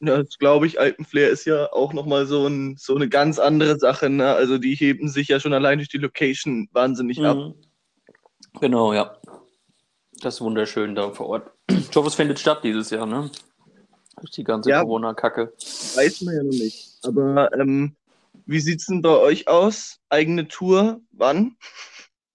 [0.01, 3.77] Ja, das glaube ich, Alpenflair ist ja auch nochmal so, ein, so eine ganz andere
[3.79, 4.09] Sache.
[4.09, 4.33] Ne?
[4.33, 7.37] Also die heben sich ja schon allein durch die Location wahnsinnig ab.
[7.37, 7.53] Mhm.
[8.59, 9.17] Genau, ja.
[10.21, 11.51] Das ist wunderschön da vor Ort.
[11.69, 13.29] Ich hoffe, es findet statt dieses Jahr, ne?
[14.17, 14.81] Durch die ganze Ja.
[14.81, 15.53] Corona-Kacke.
[15.57, 16.99] Weiß man ja noch nicht.
[17.03, 17.95] Aber ähm,
[18.45, 19.99] wie sieht's denn bei euch aus?
[20.09, 21.01] Eigene Tour?
[21.11, 21.57] Wann?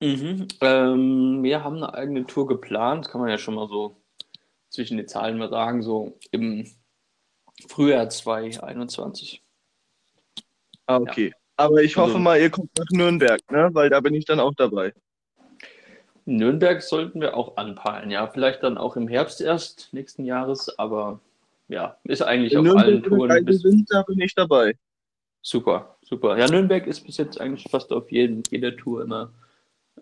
[0.01, 0.49] Mhm.
[0.61, 4.03] Ähm, wir haben eine eigene Tour geplant, kann man ja schon mal so
[4.71, 6.67] zwischen den Zahlen mal sagen, so im
[7.69, 9.43] Frühjahr 2021.
[10.87, 11.33] Ah, okay.
[11.57, 13.69] Aber ich hoffe Also- mal, ihr kommt nach Nürnberg, ne?
[13.73, 14.93] Weil da bin ich dann auch dabei.
[16.25, 21.21] Nürnberg sollten wir auch anpeilen, ja, vielleicht dann auch im Herbst erst nächsten Jahres, aber
[21.69, 24.75] ja, ist eigentlich Wenn auf allen Nürnberg oder Touren bis, sind, da bin ich dabei.
[25.43, 26.37] super, super.
[26.39, 29.33] Ja, Nürnberg ist bis jetzt eigentlich fast auf jeden, jeder Tour immer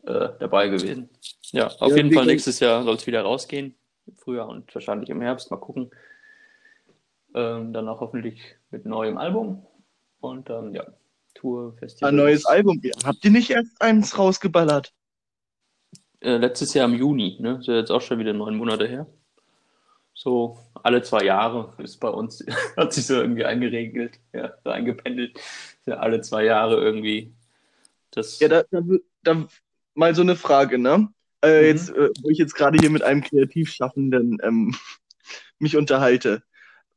[0.05, 1.09] äh, dabei gewesen.
[1.53, 3.75] Ja, auf Ja, jeden Fall nächstes Jahr soll es wieder rausgehen,
[4.07, 5.91] im Frühjahr und wahrscheinlich im Herbst, mal gucken.
[7.39, 8.41] Ähm, dann auch hoffentlich
[8.73, 9.65] mit neuem Album
[10.19, 10.85] und dann, ja,
[11.35, 12.11] Tour, Festival.
[12.11, 12.81] Ein neues Album.
[13.05, 14.93] Habt ihr nicht erst eins rausgeballert?
[16.19, 17.59] Äh, letztes Jahr im Juni, ne?
[17.61, 19.07] Ist ja jetzt auch schon wieder neun Monate her.
[20.15, 22.45] So alle zwei Jahre ist bei uns,
[22.77, 25.39] hat sich so irgendwie eingeregelt, ja, so eingependelt.
[25.87, 27.33] Ja, alle zwei Jahre irgendwie.
[28.11, 28.83] Das, Ja, da, da,
[29.23, 29.47] da
[29.95, 31.09] mal so eine Frage, ne?
[31.41, 31.67] Äh, Mhm.
[31.69, 34.75] Jetzt, äh, wo ich jetzt gerade hier mit einem Kreativschaffenden ähm,
[35.61, 36.43] mich unterhalte.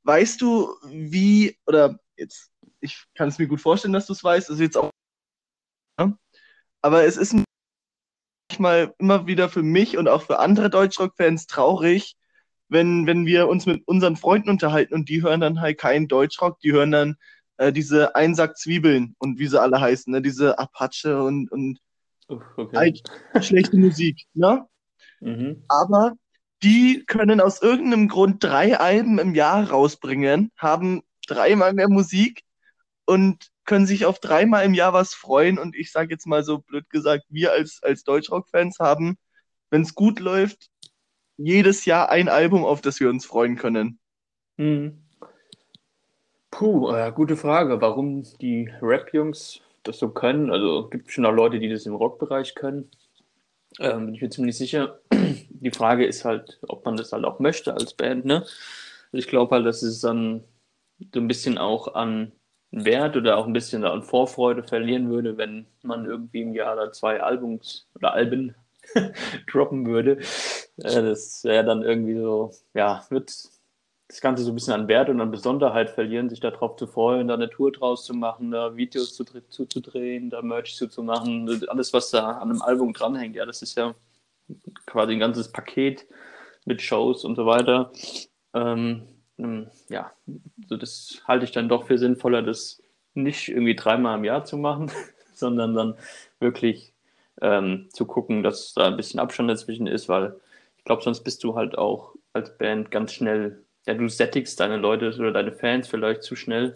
[0.04, 4.50] Weißt du, wie, oder jetzt, ich kann es mir gut vorstellen, dass du es weißt,
[4.50, 4.90] ist jetzt auch,
[6.00, 6.18] ne?
[6.82, 7.36] aber es ist
[8.50, 12.16] manchmal immer wieder für mich und auch für andere Deutschrock-Fans traurig,
[12.68, 16.60] wenn, wenn wir uns mit unseren Freunden unterhalten und die hören dann halt keinen Deutschrock,
[16.62, 17.16] die hören dann
[17.58, 20.22] äh, diese Einsack Zwiebeln und wie sie alle heißen, ne?
[20.22, 21.80] diese Apache und, und
[22.28, 22.78] okay.
[22.78, 24.68] Alt- schlechte Musik, ne?
[25.20, 25.64] Mhm.
[25.68, 26.14] Aber
[26.64, 32.44] die können aus irgendeinem Grund drei Alben im Jahr rausbringen, haben dreimal mehr Musik
[33.06, 35.58] und können sich auf dreimal im Jahr was freuen.
[35.58, 39.18] Und ich sage jetzt mal so blöd gesagt, wir als, als Deutschrock-Fans haben,
[39.70, 40.70] wenn es gut läuft,
[41.38, 44.00] jedes Jahr ein Album, auf das wir uns freuen können.
[44.58, 45.04] Mhm.
[46.52, 47.82] Puh, äh, gute Frage.
[47.82, 50.52] Warum die Rap-Jungs das so können?
[50.52, 52.92] Also gibt es schon auch Leute, die das im Rockbereich können.
[53.80, 55.00] Ähm, bin ich mir ziemlich sicher.
[55.50, 58.46] Die Frage ist halt, ob man das halt auch möchte als Band, ne?
[59.12, 60.44] Ich glaube halt, dass es dann
[61.14, 62.32] so ein bisschen auch an
[62.72, 66.92] Wert oder auch ein bisschen an Vorfreude verlieren würde, wenn man irgendwie im Jahr da
[66.92, 68.56] zwei Albums oder Alben
[69.52, 70.20] droppen würde.
[70.78, 73.32] Äh, das wäre dann irgendwie so, ja, wird
[74.12, 77.30] das Ganze so ein bisschen an Wert und an Besonderheit verlieren, sich darauf zu freuen,
[77.30, 82.12] da eine Tour draus zu machen, da Videos zu, zuzudrehen, da Merch zuzumachen, alles, was
[82.12, 83.38] da an einem Album dranhängt.
[83.38, 83.96] Ja, das ist ja
[84.86, 86.06] quasi ein ganzes Paket
[86.66, 87.94] mit Shows und so weiter.
[88.54, 90.12] Ähm, ähm, ja,
[90.68, 94.58] so das halte ich dann doch für sinnvoller, das nicht irgendwie dreimal im Jahr zu
[94.58, 94.92] machen,
[95.34, 95.96] sondern dann
[96.42, 96.94] wirklich
[97.42, 100.36] ähm, zu gucken, dass da ein bisschen Abstand dazwischen ist, weil
[100.78, 104.78] ich glaube, sonst bist du halt auch als Band ganz schnell, ja, du sättigst deine
[104.78, 106.76] Leute oder deine Fans vielleicht zu schnell,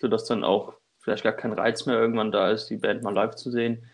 [0.00, 3.36] sodass dann auch vielleicht gar kein Reiz mehr irgendwann da ist, die Band mal live
[3.36, 3.84] zu sehen.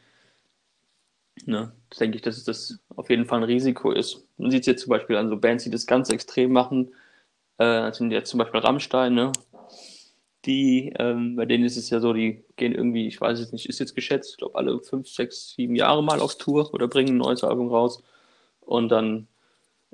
[1.47, 4.27] Ne, das denke ich, dass das auf jeden Fall ein Risiko ist.
[4.37, 6.95] Man sieht es jetzt zum Beispiel an so Bands, die das ganz extrem machen,
[7.59, 9.33] äh, sind jetzt zum Beispiel Rammstein, ne?
[10.45, 13.69] Die, ähm, bei denen ist es ja so, die gehen irgendwie, ich weiß es nicht,
[13.69, 17.15] ist jetzt geschätzt, ich glaube alle fünf, sechs, sieben Jahre mal auf Tour oder bringen
[17.15, 18.03] ein neues Album raus.
[18.61, 19.29] Und dann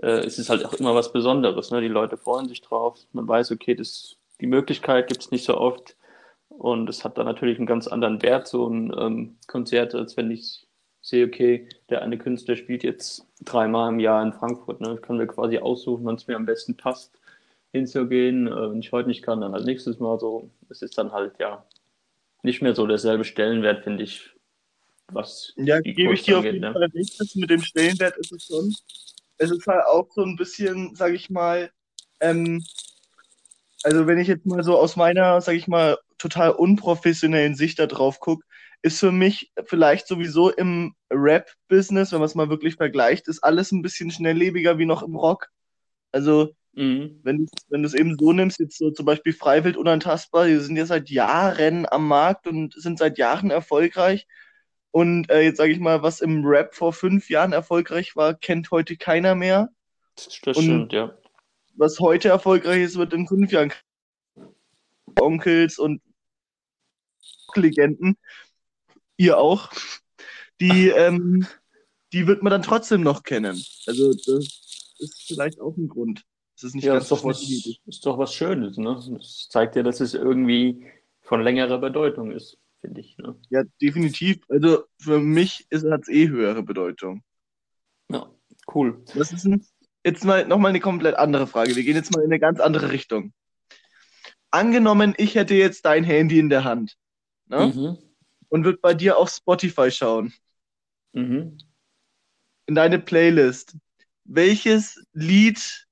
[0.02, 1.70] äh, ist es halt auch immer was Besonderes.
[1.70, 1.80] Ne?
[1.80, 2.98] Die Leute freuen sich drauf.
[3.12, 5.96] Man weiß, okay, das, die Möglichkeit gibt es nicht so oft.
[6.48, 10.30] Und es hat dann natürlich einen ganz anderen Wert, so ein ähm, Konzert, als wenn
[10.30, 10.66] ich
[11.00, 14.80] sehe, okay, der eine Künstler spielt jetzt dreimal im Jahr in Frankfurt.
[14.80, 14.88] Ne?
[14.88, 17.12] Das können wir quasi aussuchen, wann es mir am besten passt,
[17.72, 18.46] hinzugehen.
[18.46, 20.50] Äh, wenn ich heute nicht kann, dann halt nächstes Mal so.
[20.68, 21.64] Es ist dann halt, ja,
[22.42, 24.30] nicht mehr so derselbe Stellenwert, finde ich,
[25.12, 26.72] was ja, die gebe ich dir auf jeden ne?
[26.72, 27.36] Fall recht.
[27.36, 28.74] Mit dem Stellenwert ist es schon.
[29.38, 31.70] Es ist halt auch so ein bisschen, sage ich mal,
[32.20, 32.62] ähm,
[33.82, 37.86] also wenn ich jetzt mal so aus meiner, sage ich mal, total unprofessionellen Sicht da
[37.86, 38.44] drauf gucke,
[38.82, 43.72] ist für mich vielleicht sowieso im Rap-Business, wenn man es mal wirklich vergleicht, ist alles
[43.72, 45.48] ein bisschen schnelllebiger wie noch im Rock.
[46.12, 47.20] Also, mhm.
[47.22, 50.76] wenn du wenn es eben so nimmst, jetzt so zum Beispiel Freiwild unantastbar, die sind
[50.76, 54.26] ja seit Jahren am Markt und sind seit Jahren erfolgreich.
[54.90, 58.70] Und äh, jetzt sage ich mal, was im Rap vor fünf Jahren erfolgreich war, kennt
[58.70, 59.68] heute keiner mehr.
[60.16, 61.16] Das, das stimmt, ja.
[61.76, 63.72] Was heute erfolgreich ist, wird in fünf Jahren
[65.20, 66.02] Onkels und
[67.54, 68.16] Legenden
[69.18, 69.70] ihr auch,
[70.60, 71.46] die, ähm,
[72.12, 73.62] die wird man dann trotzdem noch kennen.
[73.86, 76.24] Also das ist vielleicht auch ein Grund.
[76.54, 79.00] Das ist nicht ja, ganz ist doch, was, ist doch was Schönes, ne?
[79.10, 80.86] Das zeigt ja, dass es irgendwie
[81.20, 83.16] von längerer Bedeutung ist, finde ich.
[83.18, 83.36] Ne?
[83.50, 84.38] Ja, definitiv.
[84.48, 87.22] Also für mich hat es eh höhere Bedeutung.
[88.10, 88.30] Ja,
[88.74, 89.02] cool.
[89.14, 89.66] Das ist ein,
[90.04, 91.76] jetzt mal nochmal eine komplett andere Frage.
[91.76, 93.32] Wir gehen jetzt mal in eine ganz andere Richtung.
[94.50, 96.96] Angenommen, ich hätte jetzt dein Handy in der Hand.
[97.46, 97.72] Ne?
[97.74, 98.08] Mhm
[98.48, 100.32] und wird bei dir auf Spotify schauen.
[101.12, 101.58] Mhm.
[102.66, 103.76] In deine Playlist.
[104.24, 105.86] Welches Lied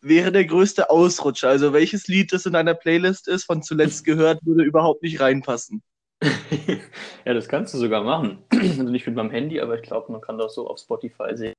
[0.00, 1.48] wäre der größte Ausrutscher?
[1.48, 5.82] Also welches Lied, das in deiner Playlist ist, von zuletzt gehört, würde überhaupt nicht reinpassen?
[7.24, 8.42] Ja, das kannst du sogar machen.
[8.52, 11.54] Also nicht mit meinem Handy, aber ich glaube, man kann das so auf Spotify sehen.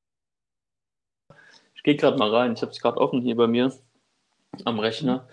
[1.75, 2.53] Ich gehe gerade mal rein.
[2.53, 3.73] Ich habe es gerade offen hier bei mir
[4.65, 5.27] am Rechner.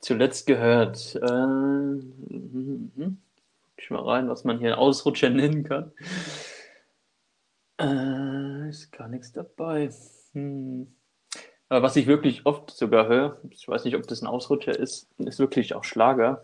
[0.00, 1.16] Zuletzt gehört.
[1.16, 3.18] Äh, mm,
[3.76, 5.92] ich mal rein, was man hier Ausrutscher nennen kann.
[7.80, 9.90] Äh, ist gar nichts dabei.
[10.32, 10.88] Hm.
[11.68, 15.08] Aber was ich wirklich oft sogar höre, ich weiß nicht, ob das ein Ausrutscher ist,
[15.18, 16.42] ist wirklich auch Schlager.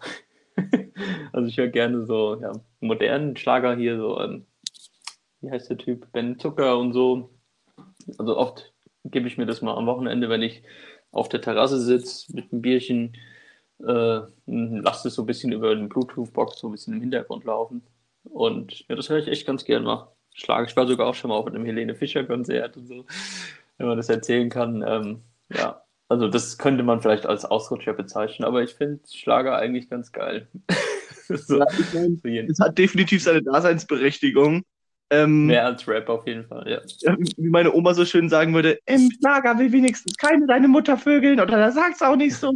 [1.32, 4.46] also ich höre gerne so ja, modernen Schlager hier, so, ähm,
[5.40, 7.30] wie heißt der Typ, Ben Zucker und so.
[8.18, 8.72] Also oft
[9.04, 10.62] gebe ich mir das mal am Wochenende, wenn ich
[11.10, 13.16] auf der Terrasse sitze mit einem Bierchen
[13.80, 17.82] äh, lasse es so ein bisschen über den Bluetooth-Box so ein bisschen im Hintergrund laufen.
[18.24, 20.10] Und ja, das höre ich echt ganz gern mal.
[20.36, 20.66] Schlage.
[20.66, 23.04] Ich war sogar auch schon mal auf einem Helene Fischer-Konzert und so,
[23.78, 24.84] wenn man das erzählen kann.
[24.86, 29.88] Ähm, ja, also das könnte man vielleicht als Ausrutscher bezeichnen, aber ich finde Schlager eigentlich
[29.88, 30.48] ganz geil.
[31.28, 34.62] so, ja, ich mein, es hat definitiv seine Daseinsberechtigung.
[35.10, 36.80] Ähm, Mehr als Rap auf jeden Fall, ja.
[37.36, 41.40] Wie meine Oma so schön sagen würde, im Schlager will wenigstens keine deine Mutter vögeln
[41.40, 42.54] oder da sagt's auch nicht so.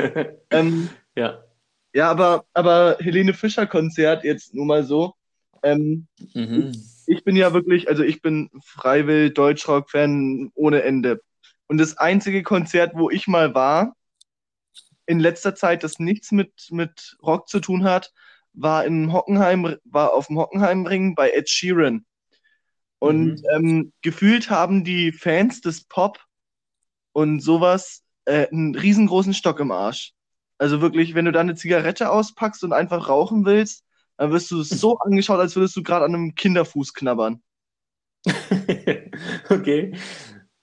[0.50, 1.44] ähm, ja.
[1.92, 5.14] Ja, aber, aber Helene Fischer Konzert jetzt nur mal so.
[5.62, 6.72] Ähm, mhm.
[7.06, 11.20] Ich bin ja wirklich, also ich bin freiwillig Deutschrock-Fan ohne Ende.
[11.70, 13.94] Und das einzige Konzert, wo ich mal war,
[15.06, 18.12] in letzter Zeit, das nichts mit, mit Rock zu tun hat,
[18.52, 22.04] war in Hockenheim, war auf dem Hockenheimring bei Ed Sheeran.
[22.98, 23.46] Und mhm.
[23.54, 26.18] ähm, gefühlt haben die Fans des Pop
[27.12, 30.12] und sowas äh, einen riesengroßen Stock im Arsch.
[30.58, 33.84] Also wirklich, wenn du da eine Zigarette auspackst und einfach rauchen willst,
[34.16, 37.40] dann wirst du so angeschaut, als würdest du gerade an einem Kinderfuß knabbern.
[39.48, 39.94] okay.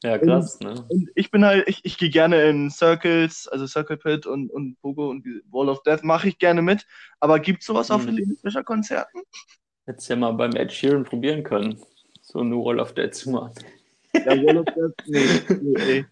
[0.03, 0.85] Ja, krass, ne?
[0.89, 4.79] Und ich bin halt, ich, ich gehe gerne in Circles, also Circle Pit und, und
[4.79, 6.85] Pogo und Wall of Death mache ich gerne mit.
[7.19, 7.95] Aber gibt es sowas hm.
[7.95, 9.21] auf Helene Fischer Konzerten?
[9.85, 11.81] Hättest ja mal beim Ed Sheeran probieren können,
[12.21, 13.53] so eine Wall of Death zu machen.
[14.13, 16.05] Ja, Wall of Death, nee, nee.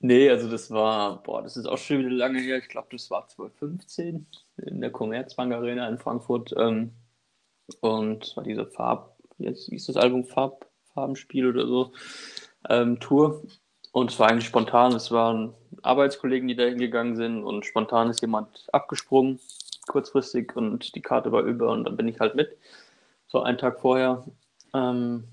[0.00, 2.58] Nee, also das war, boah, das ist auch schon wieder lange her.
[2.58, 4.26] Ich glaube, das war 2015
[4.58, 6.54] in der Commerzbank Arena in Frankfurt.
[6.58, 6.92] Ähm,
[7.80, 11.92] und war diese Farb, wie hieß das Album Farb, Farbenspiel oder so
[12.68, 13.42] ähm, Tour.
[13.92, 14.92] Und es war eigentlich spontan.
[14.92, 19.38] Es waren Arbeitskollegen, die da hingegangen sind und spontan ist jemand abgesprungen,
[19.86, 22.56] kurzfristig und die Karte war über und dann bin ich halt mit.
[23.26, 24.24] So einen Tag vorher.
[24.74, 25.24] Ähm,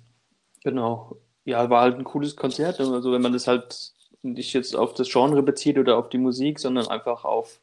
[0.63, 1.17] genau.
[1.45, 2.79] Ja, war halt ein cooles Konzert.
[2.79, 6.59] Also wenn man das halt nicht jetzt auf das Genre bezieht oder auf die Musik,
[6.59, 7.59] sondern einfach auf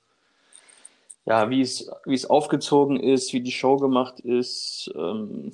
[1.28, 1.90] ja, wie es,
[2.30, 4.90] aufgezogen ist, wie die Show gemacht ist.
[4.96, 5.52] Ähm,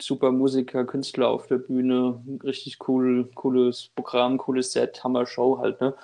[0.00, 5.80] super Musiker, Künstler auf der Bühne, richtig cool, cooles Programm, cooles Set, Hammer Show halt,
[5.80, 5.94] ne?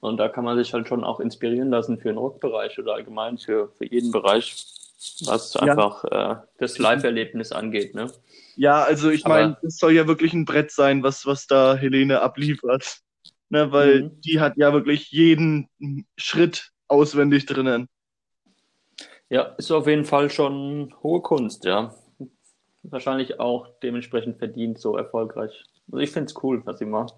[0.00, 3.38] Und da kann man sich halt schon auch inspirieren lassen für den Rockbereich oder allgemein
[3.38, 4.54] für, für jeden Bereich,
[5.24, 5.62] was ja.
[5.62, 8.10] einfach äh, das Live-Erlebnis angeht, ne?
[8.56, 12.20] Ja, also ich meine, es soll ja wirklich ein Brett sein, was, was da Helene
[12.20, 13.00] abliefert.
[13.48, 14.20] Ne, weil mhm.
[14.22, 15.68] die hat ja wirklich jeden
[16.16, 17.88] Schritt auswendig drinnen.
[19.28, 21.94] Ja, ist auf jeden Fall schon hohe Kunst, ja.
[22.90, 25.64] Wahrscheinlich auch dementsprechend verdient so erfolgreich.
[25.90, 27.14] Also ich finde es cool, was sie macht.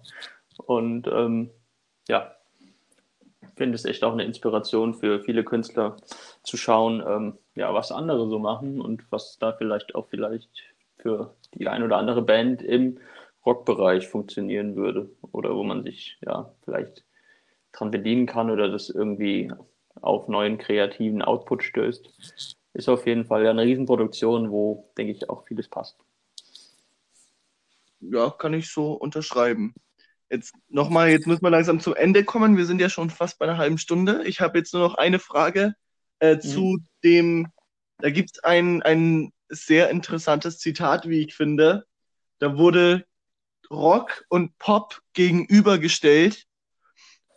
[0.65, 1.51] Und ähm,
[2.07, 2.35] ja,
[3.55, 5.97] finde es echt auch eine Inspiration für viele Künstler
[6.43, 10.49] zu schauen, ähm, ja, was andere so machen und was da vielleicht auch vielleicht
[10.97, 12.99] für die ein oder andere Band im
[13.45, 17.03] Rockbereich funktionieren würde oder wo man sich ja vielleicht
[17.73, 19.51] dran bedienen kann oder das irgendwie
[20.01, 25.29] auf neuen kreativen Output stößt, ist auf jeden Fall ja eine Riesenproduktion, wo, denke ich,
[25.29, 25.97] auch vieles passt.
[28.01, 29.73] Ja, kann ich so unterschreiben.
[30.29, 32.55] Jetzt nochmal, jetzt müssen wir langsam zum Ende kommen.
[32.55, 34.23] Wir sind ja schon fast bei einer halben Stunde.
[34.25, 35.73] Ich habe jetzt nur noch eine Frage
[36.19, 36.41] äh, mhm.
[36.41, 37.47] zu dem,
[37.97, 41.85] da gibt es ein, ein sehr interessantes Zitat, wie ich finde.
[42.37, 43.05] Da wurde
[43.71, 46.45] Rock und Pop gegenübergestellt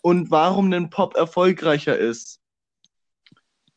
[0.02, 2.40] und warum denn Pop erfolgreicher ist.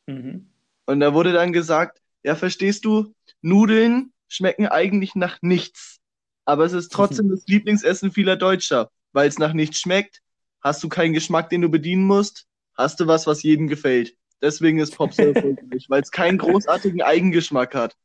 [0.08, 0.52] Mhm.
[0.86, 6.00] Und da wurde dann gesagt, ja, verstehst du, Nudeln schmecken eigentlich nach nichts.
[6.46, 8.90] Aber es ist trotzdem das Lieblingsessen vieler Deutscher.
[9.14, 10.22] Weil es nach nichts schmeckt,
[10.62, 14.16] hast du keinen Geschmack, den du bedienen musst, hast du was, was jedem gefällt.
[14.42, 17.96] Deswegen ist Pop so erfolgreich, weil es keinen großartigen Eigengeschmack hat.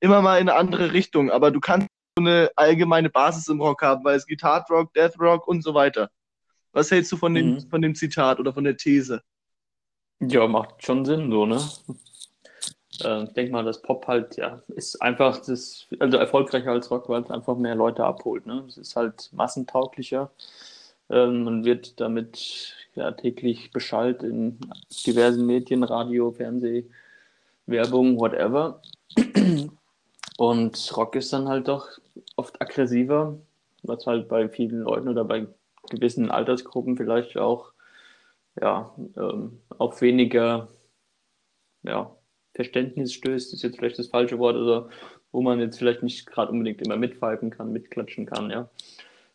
[0.00, 3.82] Immer mal in eine andere Richtung, aber du kannst so eine allgemeine Basis im Rock
[3.82, 6.10] haben, weil es gibt Hard Rock, Death Rock und so weiter.
[6.72, 7.68] Was hältst du von dem, mhm.
[7.68, 9.22] von dem Zitat oder von der These?
[10.20, 11.60] Ja, macht schon Sinn, so, ne?
[13.02, 17.08] Äh, ich denke mal, das Pop halt, ja, ist einfach das, also erfolgreicher als Rock,
[17.08, 18.64] weil es einfach mehr Leute abholt, ne?
[18.68, 20.30] Es ist halt massentauglicher.
[21.10, 24.58] Ähm, man wird damit ja täglich beschallt in
[25.06, 26.84] diversen Medien, Radio, Fernseh,
[27.66, 28.82] Werbung, whatever.
[30.36, 31.88] Und Rock ist dann halt doch
[32.36, 33.38] oft aggressiver,
[33.82, 35.46] was halt bei vielen Leuten oder bei
[35.90, 37.72] gewissen Altersgruppen vielleicht auch
[38.60, 40.68] ja, ähm, auf weniger
[41.82, 42.14] ja,
[42.54, 44.88] Verständnis stößt, ist jetzt vielleicht das falsche Wort, also
[45.32, 48.68] wo man jetzt vielleicht nicht gerade unbedingt immer mitpfeifen kann, mitklatschen kann, ja.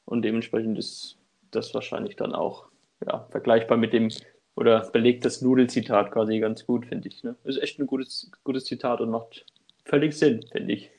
[0.05, 1.17] Und dementsprechend ist
[1.51, 2.67] das wahrscheinlich dann auch
[3.05, 4.09] ja, vergleichbar mit dem
[4.55, 7.23] oder belegt das Nudelzitat quasi ganz gut, finde ich.
[7.23, 7.35] Ne?
[7.43, 9.45] Ist echt ein gutes, gutes Zitat und macht
[9.83, 10.91] völlig Sinn, finde ich.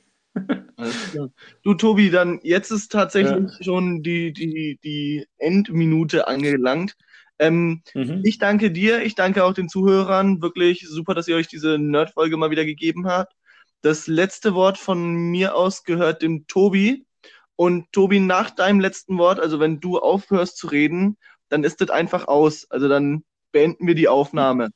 [1.63, 3.65] Du, Tobi, dann jetzt ist tatsächlich ja.
[3.65, 6.97] schon die, die, die Endminute angelangt.
[7.39, 8.23] Ähm, mhm.
[8.25, 10.43] Ich danke dir, ich danke auch den Zuhörern.
[10.43, 13.35] Wirklich super, dass ihr euch diese Nerd-Folge mal wieder gegeben habt.
[13.83, 17.07] Das letzte Wort von mir aus gehört dem Tobi.
[17.57, 21.17] Und Tobi, nach deinem letzten Wort, also wenn du aufhörst zu reden,
[21.49, 22.71] dann ist das einfach aus.
[22.71, 24.71] Also dann beenden wir die Aufnahme.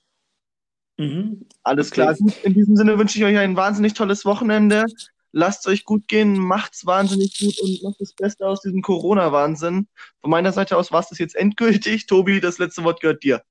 [0.97, 1.47] Mhm.
[1.63, 2.15] Alles okay.
[2.15, 2.17] klar.
[2.43, 4.87] In diesem Sinne wünsche ich euch ein wahnsinnig tolles Wochenende
[5.33, 9.89] lasst es euch gut gehen, macht's wahnsinnig gut und macht das Beste aus diesem Corona-Wahnsinn.
[10.21, 12.07] Von meiner Seite aus war es das jetzt endgültig.
[12.07, 13.43] Tobi, das letzte Wort gehört dir.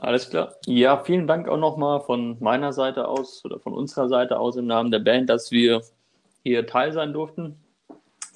[0.00, 0.54] Alles klar.
[0.66, 4.66] Ja, vielen Dank auch nochmal von meiner Seite aus oder von unserer Seite aus im
[4.66, 5.82] Namen der Band, dass wir
[6.44, 7.56] hier Teil sein durften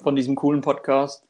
[0.03, 1.25] von diesem coolen Podcast.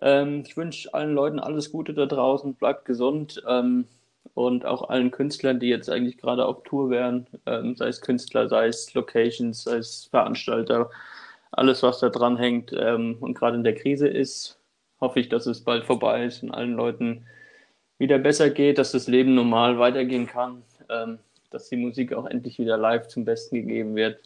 [0.00, 3.42] Ähm, ich wünsche allen Leuten alles Gute da draußen, bleibt gesund.
[3.48, 3.86] Ähm,
[4.34, 8.48] und auch allen Künstlern, die jetzt eigentlich gerade auf Tour wären, ähm, sei es Künstler,
[8.48, 10.90] sei es Locations, sei es Veranstalter,
[11.52, 14.58] alles, was da dran hängt ähm, und gerade in der Krise ist,
[15.00, 17.26] hoffe ich, dass es bald vorbei ist und allen Leuten
[17.98, 21.18] wieder besser geht, dass das Leben normal weitergehen kann, ähm,
[21.50, 24.20] dass die Musik auch endlich wieder live zum Besten gegeben wird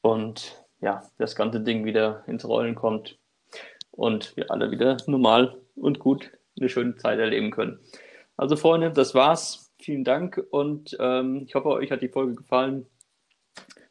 [0.00, 3.18] und ja, das ganze Ding wieder ins Rollen kommt
[3.92, 7.78] und wir alle wieder normal und gut eine schöne Zeit erleben können.
[8.36, 9.72] Also Freunde, das war's.
[9.80, 12.86] Vielen Dank und ähm, ich hoffe, euch hat die Folge gefallen.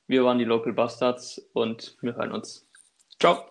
[0.08, 2.70] Wir waren die Local Bastards und wir hören uns.
[3.20, 3.51] Ciao.